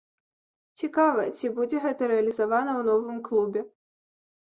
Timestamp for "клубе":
3.33-3.61